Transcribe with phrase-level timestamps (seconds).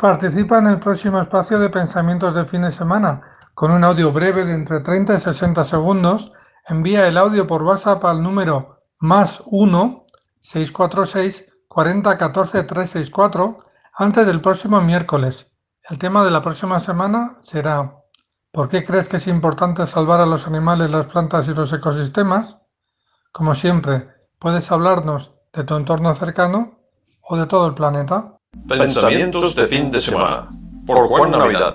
[0.00, 3.22] Participa en el próximo espacio de pensamientos de fin de semana
[3.54, 6.32] con un audio breve de entre 30 y 60 segundos.
[6.68, 10.06] Envía el audio por WhatsApp al número más 1
[10.42, 13.58] 646 40 14 364
[13.94, 15.46] antes del próximo miércoles.
[15.88, 17.96] El tema de la próxima semana será
[18.52, 22.58] ¿Por qué crees que es importante salvar a los animales, las plantas y los ecosistemas?
[23.32, 24.08] Como siempre,
[24.38, 26.80] puedes hablarnos de tu entorno cercano
[27.22, 28.35] o de todo el planeta.
[28.68, 30.48] Pensamientos de fin de semana.
[30.86, 31.74] Por Juan Navidad.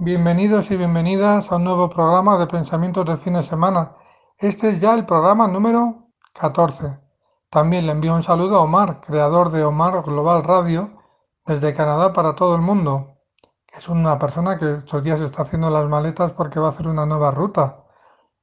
[0.00, 3.92] Bienvenidos y bienvenidas a un nuevo programa de Pensamientos de fin de semana.
[4.36, 6.98] Este es ya el programa número 14.
[7.48, 10.98] También le envío un saludo a Omar, creador de Omar Global Radio,
[11.46, 13.16] desde Canadá para todo el mundo.
[13.72, 17.06] Es una persona que estos días está haciendo las maletas porque va a hacer una
[17.06, 17.84] nueva ruta.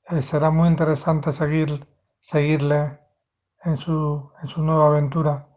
[0.09, 1.87] Eh, será muy interesante seguir,
[2.19, 2.98] seguirle
[3.63, 5.47] en su, nueva aventura.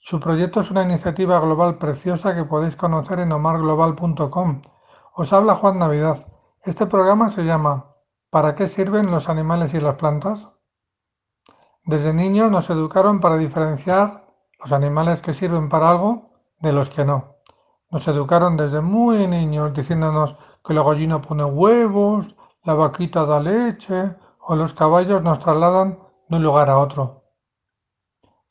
[0.00, 4.62] Su proyecto es una iniciativa global preciosa que podéis conocer en omarglobal.com.
[5.14, 6.26] Os habla Juan Navidad.
[6.64, 7.94] Este programa se llama
[8.30, 10.48] ¿Para qué sirven los animales y las plantas?
[11.84, 14.24] Desde niños nos educaron para diferenciar
[14.60, 17.36] los animales que sirven para algo de los que no.
[17.90, 24.16] Nos educaron desde muy niños diciéndonos que la gallina pone huevos, la vaquita da leche
[24.40, 27.21] o los caballos nos trasladan de un lugar a otro.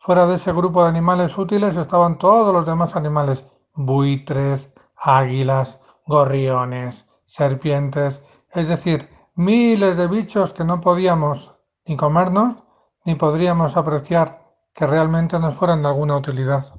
[0.04, 5.78] Fuera de ese grupo de animales útiles estaban todos los demás animales, buitres, águilas,
[6.08, 11.54] gorriones, serpientes, es decir, miles de bichos que no podíamos
[11.86, 12.58] ni comernos
[13.06, 14.42] ni podríamos apreciar
[14.74, 16.74] que realmente nos fueran de alguna utilidad.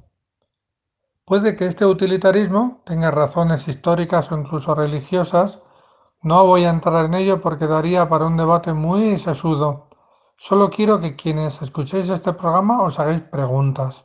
[1.25, 5.63] Puede que este utilitarismo tenga razones históricas o incluso religiosas,
[6.23, 9.92] no voy a entrar en ello porque daría para un debate muy sesudo
[10.45, 14.05] Solo quiero que quienes escuchéis este programa os hagáis preguntas.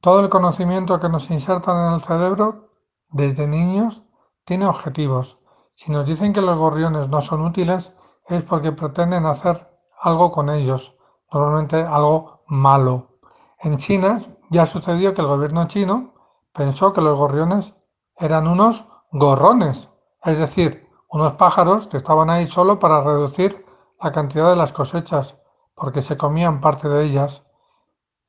[0.00, 2.70] Todo el conocimiento que nos insertan en el cerebro
[3.08, 4.04] desde niños
[4.44, 5.40] tiene objetivos.
[5.74, 7.92] Si nos dicen que los gorriones no son útiles
[8.28, 9.68] es porque pretenden hacer
[10.00, 10.94] algo con ellos,
[11.32, 13.18] normalmente algo malo.
[13.58, 14.20] En China
[14.50, 16.14] ya sucedió que el gobierno chino
[16.52, 17.74] pensó que los gorriones
[18.16, 19.88] eran unos gorrones,
[20.22, 23.65] es decir, unos pájaros que estaban ahí solo para reducir
[24.00, 25.36] la cantidad de las cosechas,
[25.74, 27.42] porque se comían parte de ellas.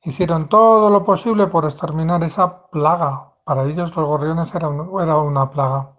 [0.02, 3.34] Hicieron todo lo posible por exterminar esa plaga.
[3.44, 5.96] Para ellos los gorriones eran era una plaga.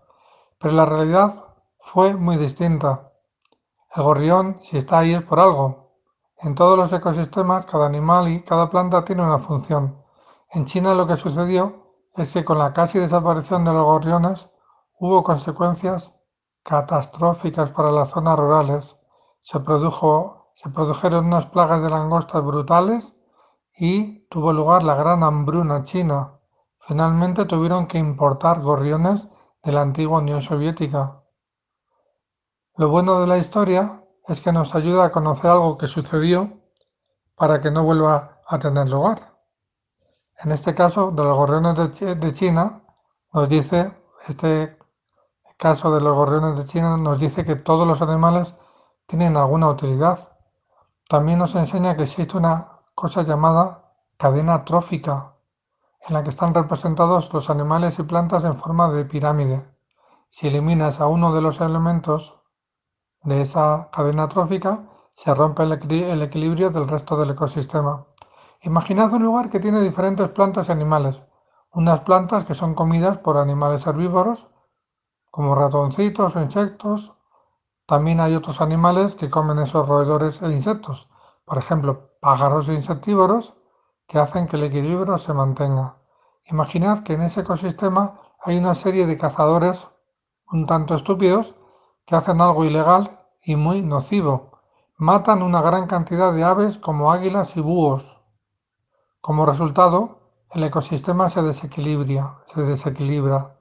[0.60, 1.34] Pero la realidad
[1.80, 3.12] fue muy distinta.
[3.96, 5.94] El gorrión, si está ahí, es por algo.
[6.38, 10.04] En todos los ecosistemas, cada animal y cada planta tiene una función.
[10.52, 14.50] En China lo que sucedió es que con la casi desaparición de los gorriones
[15.00, 16.14] hubo consecuencias
[16.64, 18.99] catastróficas para las zonas rurales
[19.50, 23.16] se, produjo, se produjeron unas plagas de langostas brutales
[23.76, 26.40] y tuvo lugar la gran hambruna china.
[26.82, 29.28] Finalmente tuvieron que importar gorriones
[29.64, 31.24] de la antigua Unión Soviética.
[32.76, 36.62] Lo bueno de la historia es que nos ayuda a conocer algo que sucedió
[37.34, 39.36] para que no vuelva a tener lugar.
[40.44, 42.84] En este caso, de los gorriones de China,
[43.34, 44.78] nos dice, este
[45.58, 48.54] caso de los gorriones de China nos dice que todos los animales
[49.10, 50.38] tienen alguna utilidad.
[51.10, 55.34] También nos enseña que existe una cosa llamada cadena trófica,
[56.08, 59.66] en la que están representados los animales y plantas en forma de pirámide.
[60.30, 62.40] Si eliminas a uno de los elementos
[63.24, 64.84] de esa cadena trófica,
[65.16, 68.06] se rompe el, equilibrio del resto del ecosistema.
[68.62, 71.24] Imaginad un lugar que tiene diferentes plantas y animales.
[71.72, 74.46] Unas plantas que son comidas por animales herbívoros,
[75.32, 77.14] como ratoncitos o insectos,
[77.90, 81.10] también hay otros animales que comen esos roedores e insectos,
[81.44, 83.56] por ejemplo, pájaros e insectívoros,
[84.08, 85.98] que hacen que el equilibrio se mantenga.
[86.46, 89.88] Imaginad que en ese ecosistema hay una serie de cazadores
[90.52, 91.56] un tanto estúpidos
[92.06, 94.62] que hacen algo ilegal y muy nocivo.
[94.96, 98.22] Matan una gran cantidad de aves como águilas y búhos.
[99.20, 100.20] Como resultado,
[100.52, 103.58] el ecosistema se desequilibra, se desequilibra.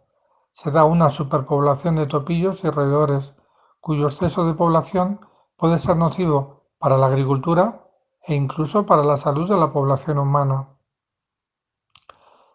[0.53, 3.38] Se da una superpoblación de topillos y roedores
[3.81, 5.21] cuyo exceso de población
[5.57, 7.89] puede ser nocivo para la agricultura
[8.23, 10.69] e incluso para la salud de la población humana.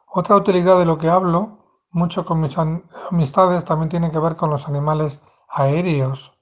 [0.08, 1.58] Otra utilidad de lo que hablo,
[1.90, 6.34] mucho con mis amistades, también tiene que ver con los animales aéreos.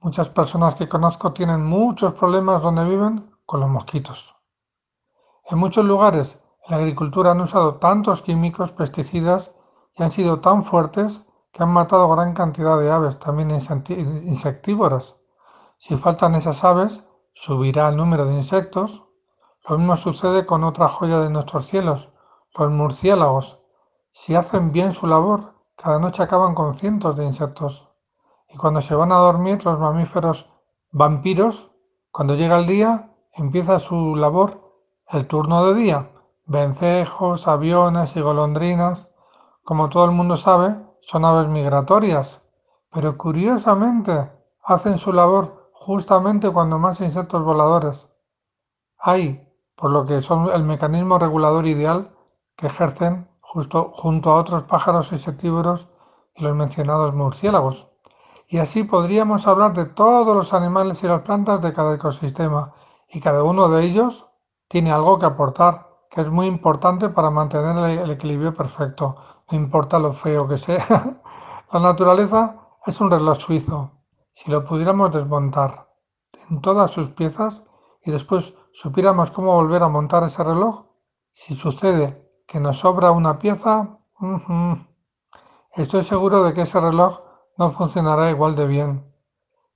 [0.00, 4.34] Muchas personas que conozco tienen muchos problemas donde viven con los mosquitos.
[5.44, 9.52] En muchos lugares en la agricultura han usado tantos químicos, pesticidas
[9.96, 11.22] y han sido tan fuertes
[11.52, 15.16] que han matado gran cantidad de aves, también insectívoras.
[15.78, 17.04] Si faltan esas aves,
[17.34, 19.04] subirá el número de insectos,
[19.68, 22.10] Lo mismo sucede con otra joya de nuestros cielos,
[22.54, 23.60] los murciélagos.
[24.12, 27.88] Si hacen bien su labor, cada noche acaban con cientos de insectos.
[28.48, 30.50] Y cuando se van a dormir los mamíferos
[30.90, 31.70] vampiros,
[32.10, 34.60] cuando llega el día, empieza su labor
[35.10, 36.10] el turno de día.
[36.44, 39.08] Vencejos, aviones y golondrinas,
[39.62, 42.40] como todo el mundo sabe, son aves migratorias,
[42.90, 44.30] pero curiosamente
[44.64, 48.06] hacen su labor justamente cuando más insectos voladores
[48.98, 52.14] hay, por lo que son el mecanismo regulador ideal
[52.56, 55.88] que ejercen justo junto a otros pájaros insectívoros
[56.36, 57.88] y los mencionados murciélagos.
[58.46, 62.74] Y así podríamos hablar de todos los animales y las plantas de cada ecosistema,
[63.08, 64.26] y cada uno de ellos
[64.68, 69.16] tiene algo que aportar, que es muy importante para mantener el equilibrio perfecto,
[69.56, 71.20] importa lo feo que sea.
[71.72, 72.56] La naturaleza
[72.86, 73.90] es un reloj suizo.
[74.34, 75.88] Si lo pudiéramos desmontar
[76.50, 77.62] en todas sus piezas
[78.04, 80.86] y después supiéramos cómo volver a montar ese reloj,
[81.32, 83.98] si sucede que nos sobra una pieza,
[85.76, 87.20] estoy seguro de que ese reloj
[87.56, 89.14] no funcionará igual de bien.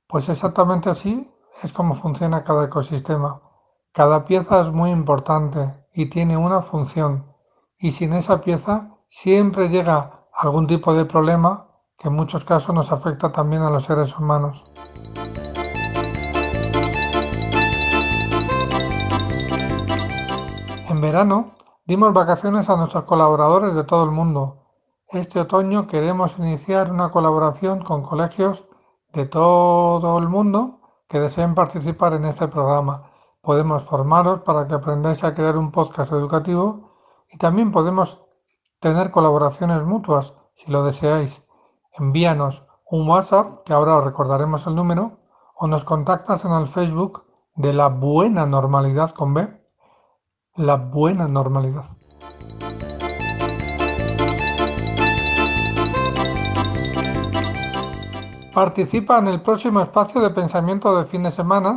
[0.06, 1.30] Pues exactamente así
[1.62, 3.40] es como funciona cada ecosistema.
[3.92, 7.34] Cada pieza es muy importante y tiene una función.
[7.78, 11.68] Y sin esa pieza siempre llega algún tipo de problema
[11.98, 14.64] que en muchos casos nos afecta también a los seres humanos.
[20.88, 21.56] En verano
[21.86, 24.66] dimos vacaciones a nuestros colaboradores de todo el mundo.
[25.08, 28.64] Este otoño queremos iniciar una colaboración con colegios
[29.12, 33.10] de todo el mundo que deseen participar en este programa.
[33.40, 36.90] Podemos formaros para que aprendáis a crear un podcast educativo
[37.30, 38.25] y también podemos
[38.80, 41.42] tener colaboraciones mutuas si lo deseáis.
[41.92, 45.18] Envíanos un WhatsApp, que ahora os recordaremos el número,
[45.54, 47.24] o nos contactas en el Facebook
[47.54, 49.66] de la buena normalidad con B
[50.56, 51.84] la buena normalidad.
[58.54, 61.76] Participa en el próximo espacio de pensamiento de fin de semana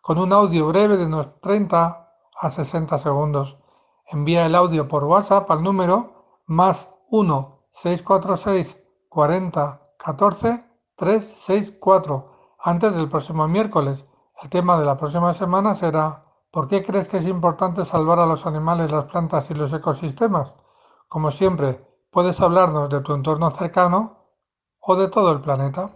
[0.00, 2.08] con un audio breve de unos 30
[2.40, 3.58] a 60 segundos.
[4.06, 6.19] Envía el audio por WhatsApp al número
[6.50, 8.76] más 1 646
[9.08, 10.64] 40 14
[10.96, 14.04] 364 antes del próximo miércoles.
[14.42, 18.26] El tema de la próxima semana será ¿Por qué crees que es importante salvar a
[18.26, 20.56] los animales, las plantas y los ecosistemas?
[21.06, 24.16] Como siempre, puedes hablarnos de tu entorno cercano
[24.80, 25.88] o de todo el planeta.